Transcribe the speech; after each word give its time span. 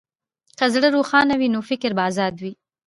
که 0.57 0.65
زړه 0.73 0.87
روښانه 0.95 1.33
وي، 1.39 1.47
نو 1.53 1.59
فکر 1.69 1.89
به 1.97 2.03
ازاد 2.09 2.35
وي. 2.41 2.53